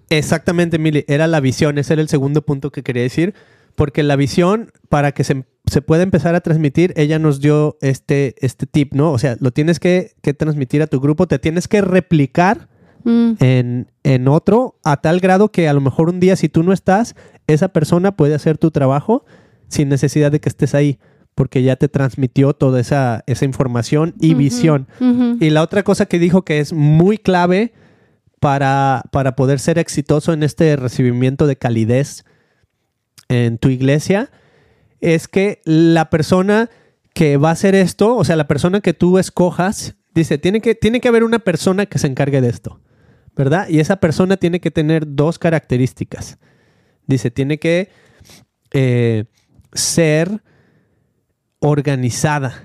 [0.10, 1.06] Exactamente, Mili.
[1.08, 1.78] Era la visión.
[1.78, 3.34] Ese era el segundo punto que quería decir
[3.78, 5.46] porque la visión, para que se,
[5.86, 9.12] pueda empezar a transmitir, ella nos dio este, este tip, ¿no?
[9.12, 12.70] O sea, lo tienes que, transmitir a tu grupo, te tienes que replicar
[13.04, 13.34] mm.
[13.40, 16.74] en, en, otro a tal grado que a lo mejor un día si tú no
[16.74, 19.26] estás, esa persona puede hacer tu trabajo
[19.68, 20.98] sin necesidad de que estés ahí,
[21.36, 24.88] porque ya te transmitió toda esa, esa información y visión.
[25.40, 27.74] Y la otra cosa que dijo que es muy clave
[28.40, 32.26] para, para poder ser exitoso en este recibimiento de calidez,
[33.30, 34.30] en tu iglesia
[35.02, 36.70] es que la persona
[37.14, 40.76] que va a hacer esto, o sea, la persona que tú escojas, dice, tiene que,
[40.76, 42.80] tiene que haber una persona que se encargue de esto,
[43.36, 43.68] ¿verdad?
[43.70, 46.38] Y esa persona tiene que tener dos características.
[47.06, 47.90] Dice, tiene que
[48.72, 49.26] eh,
[49.74, 50.42] ser
[51.60, 52.64] organizada.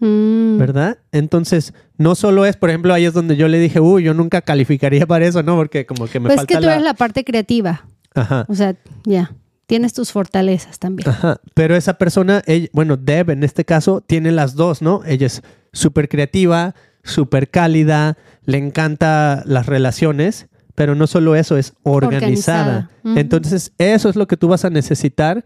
[0.00, 0.58] Mm.
[0.58, 0.98] ¿Verdad?
[1.10, 4.42] Entonces, no solo es, por ejemplo, ahí es donde yo le dije, uy, yo nunca
[4.42, 5.56] calificaría para eso, ¿no?
[5.56, 6.54] Porque como que me pues falta.
[6.54, 7.84] Es que tú eres la parte creativa.
[8.14, 8.46] Ajá.
[8.48, 9.32] O sea, ya
[9.68, 11.10] tienes tus fortalezas también.
[11.10, 15.02] Ajá, pero esa persona, bueno, Deb en este caso, tiene las dos, ¿no?
[15.04, 15.42] Ella es
[15.74, 22.90] súper creativa, súper cálida, le encanta las relaciones, pero no solo eso, es organizada.
[23.04, 25.44] Entonces, eso es lo que tú vas a necesitar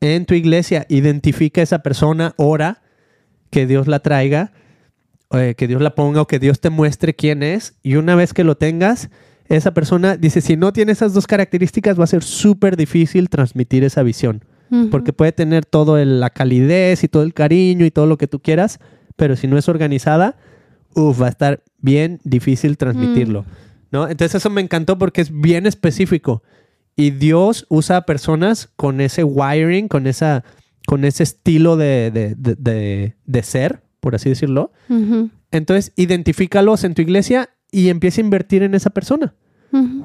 [0.00, 0.86] en tu iglesia.
[0.88, 2.80] Identifica a esa persona, ora,
[3.50, 4.52] que Dios la traiga,
[5.32, 8.32] eh, que Dios la ponga o que Dios te muestre quién es, y una vez
[8.32, 9.10] que lo tengas,
[9.48, 13.84] esa persona dice, si no tiene esas dos características va a ser súper difícil transmitir
[13.84, 14.44] esa visión,
[14.90, 18.40] porque puede tener todo la calidez y todo el cariño y todo lo que tú
[18.40, 18.80] quieras,
[19.16, 20.36] pero si no es organizada,
[20.94, 23.46] uf, va a estar bien difícil transmitirlo, mm.
[23.92, 24.08] ¿no?
[24.08, 26.42] Entonces eso me encantó porque es bien específico
[26.96, 30.44] y Dios usa a personas con ese wiring, con, esa,
[30.84, 34.72] con ese estilo de, de, ser, por así decirlo.
[35.50, 39.34] Entonces, identifícalos en tu iglesia y empieza a invertir en esa persona,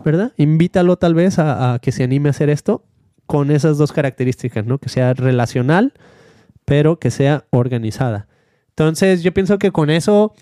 [0.04, 0.34] ¿verdad?
[0.38, 2.86] Invítalo tal vez a, que se anime a hacer esto
[3.26, 4.78] con esas dos características, ¿no?
[4.80, 5.94] Que sea relacional,
[6.66, 8.28] pero que sea organizada.
[8.70, 10.34] Entonces yo pienso que con eso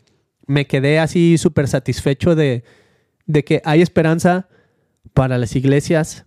[0.48, 2.64] me quedé así súper satisfecho de,
[3.26, 4.48] de que hay esperanza
[5.14, 6.26] para las iglesias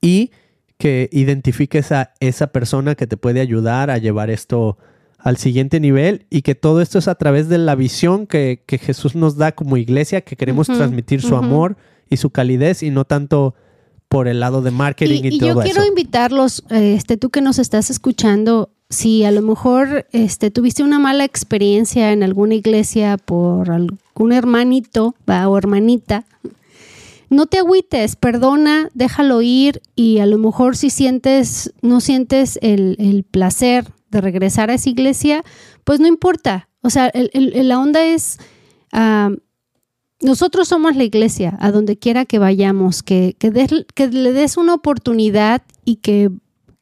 [0.00, 0.30] y
[0.78, 4.78] que identifiques a esa persona que te puede ayudar a llevar esto
[5.22, 9.14] al siguiente nivel y que todo esto es a través de la visión que, Jesús
[9.14, 11.76] nos da como iglesia, que queremos transmitir su amor
[12.08, 13.54] y su calidez y no tanto
[14.08, 17.58] por el lado de marketing y, y, y yo quiero invitarlos, este, tú que nos
[17.58, 23.70] estás escuchando, si a lo mejor este, tuviste una mala experiencia en alguna iglesia por
[23.70, 26.26] algún hermanito o hermanita,
[27.30, 33.24] no te agüites, perdona, déjalo ir y a lo mejor si sientes, no sientes el,
[33.30, 35.42] placer de regresar a esa iglesia,
[35.84, 36.68] pues no importa.
[36.82, 38.38] O sea, la onda es,
[40.20, 45.62] nosotros somos la iglesia, a donde quiera que vayamos, que, que le des una oportunidad
[45.84, 46.30] y que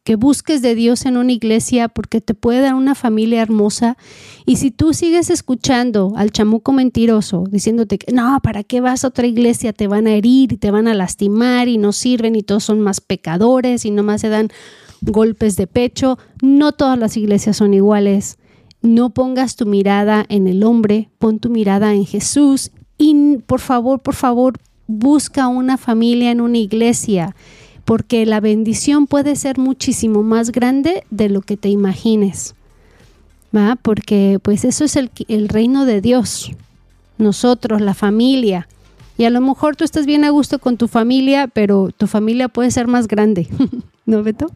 [0.08, 3.98] que busques de Dios en una iglesia porque te puede dar una familia hermosa.
[4.46, 9.08] Y si tú sigues escuchando al chamuco mentiroso diciéndote que no, ¿para qué vas a
[9.08, 9.74] otra iglesia?
[9.74, 12.80] Te van a herir y te van a lastimar y no sirven y todos son
[12.80, 14.48] más pecadores y nomás se dan
[15.02, 16.18] golpes de pecho.
[16.42, 18.38] No todas las iglesias son iguales.
[18.82, 24.00] No pongas tu mirada en el hombre, pon tu mirada en Jesús y por favor,
[24.00, 27.34] por favor, busca una familia en una iglesia
[27.84, 32.54] porque la bendición puede ser muchísimo más grande de lo que te imagines.
[33.54, 33.76] ¿va?
[33.80, 36.52] Porque pues eso es el, el reino de Dios.
[37.18, 38.68] Nosotros, la familia.
[39.16, 42.48] Y a lo mejor tú estás bien a gusto con tu familia, pero tu familia
[42.48, 43.48] puede ser más grande.
[44.06, 44.50] ¿No, Beto?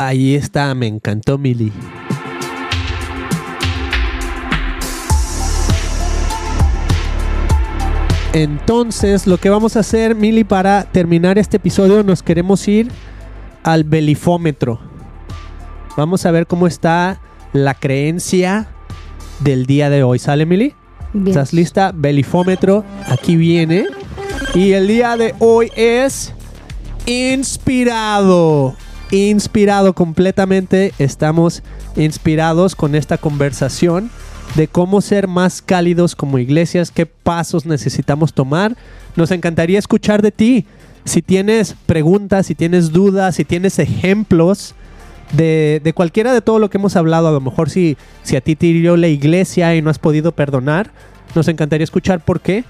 [0.00, 1.72] Ahí está, me encantó, Mili.
[8.32, 12.92] Entonces, lo que vamos a hacer, Mili, para terminar este episodio, nos queremos ir
[13.64, 14.78] al belifómetro.
[15.96, 17.20] Vamos a ver cómo está
[17.52, 18.68] la creencia
[19.40, 20.20] del día de hoy.
[20.20, 20.74] ¿Sale, Mili?
[21.26, 21.90] ¿Estás lista?
[21.92, 23.86] Belifómetro, aquí viene.
[24.54, 26.32] Y el día de hoy es
[27.04, 28.76] inspirado.
[29.10, 30.92] Inspirado completamente.
[30.98, 31.62] Estamos
[31.96, 34.10] inspirados con esta conversación
[34.54, 38.76] de cómo ser más cálidos como iglesias, qué pasos necesitamos tomar.
[39.16, 40.66] Nos encantaría escuchar de ti.
[41.04, 44.74] Si tienes preguntas, si tienes dudas, si tienes ejemplos
[45.32, 48.56] de, cualquiera de todo lo que hemos hablado, a lo mejor si, si a ti
[48.56, 50.90] te hirió la iglesia y no has podido perdonar,
[51.34, 52.64] nos encantaría escuchar por qué.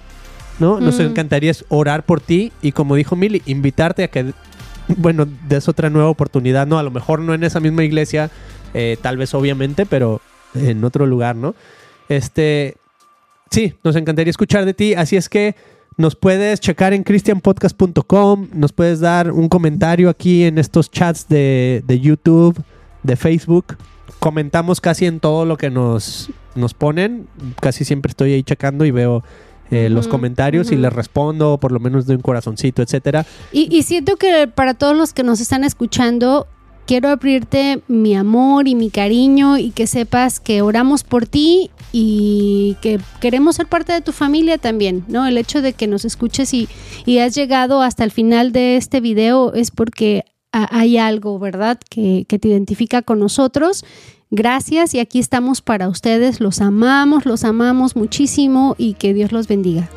[0.61, 0.80] ¿no?
[0.80, 1.03] Nos mm.
[1.03, 4.32] encantaría orar por ti y como dijo Mili, invitarte a que,
[4.97, 6.78] bueno, des otra nueva oportunidad, ¿no?
[6.78, 8.30] A lo mejor no en esa misma iglesia,
[8.74, 10.20] eh, tal vez obviamente, pero
[10.55, 11.55] en otro lugar, ¿no?
[12.09, 12.76] Este,
[13.51, 15.55] sí, nos encantaría escuchar de ti, así es que
[15.99, 21.82] nos puedes checar en christianpodcast.com, nos puedes dar un comentario aquí en estos chats de,
[22.01, 22.62] YouTube,
[23.03, 23.76] de Facebook.
[24.20, 27.26] Comentamos casi en todo lo que nos, nos ponen,
[27.61, 29.24] casi siempre estoy ahí checando y veo
[29.71, 33.27] eh, los comentarios y les respondo, por lo menos de un corazoncito, etcétera.
[33.53, 36.47] Y, y, siento que para todos los que nos están escuchando,
[36.89, 42.79] quiero abrirte mi amor y mi cariño y que sepas que oramos por ti y
[42.81, 45.27] que queremos ser parte de tu familia también, ¿no?
[45.27, 46.66] El hecho de que nos escuches y,
[47.19, 50.25] has llegado hasta el final de este video es porque
[50.64, 51.78] hay algo, ¿verdad?
[51.90, 53.84] Que, que te identifica con nosotros.
[54.30, 56.40] Gracias y aquí estamos para ustedes.
[56.40, 59.88] Los amamos, los amamos muchísimo y que Dios los bendiga.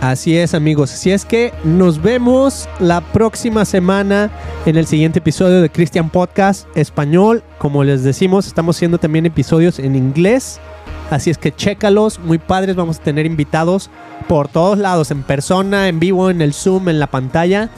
[0.00, 4.30] Así es amigos, así es que nos vemos la próxima semana
[4.64, 7.42] en el siguiente episodio de Christian Podcast Español.
[7.58, 10.60] Como les decimos, estamos haciendo también episodios en inglés.
[11.10, 13.90] Así es que chécalos, muy padres, vamos a tener invitados
[14.28, 17.68] por todos lados, en persona, en vivo, en el Zoom, en la pantalla.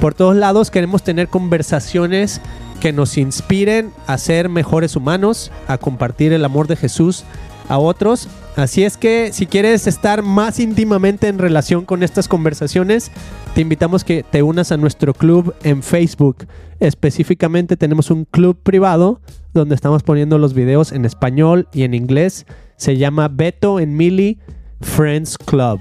[0.00, 2.40] Por todos lados queremos tener conversaciones
[2.80, 7.24] que nos inspiren a ser mejores humanos, a compartir el amor de Jesús
[7.68, 13.10] a otros Así es que si quieres estar más íntimamente en relación con estas conversaciones,
[13.54, 16.46] te invitamos que te unas a nuestro club en Facebook.
[16.80, 19.20] Específicamente tenemos un club privado
[19.52, 22.46] donde estamos poniendo los videos en español y en inglés.
[22.78, 24.38] Se llama Beto en Mili
[24.80, 25.78] Friends Club.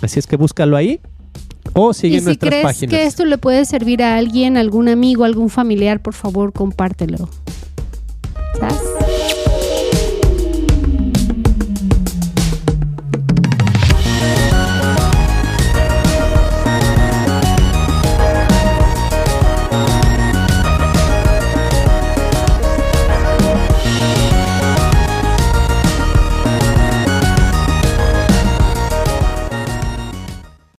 [0.00, 1.00] Así es que búscalo ahí
[1.78, 5.50] o sigue y si crees que esto le puede servir a alguien, algún amigo, algún
[5.50, 7.28] familiar, por favor, compártelo.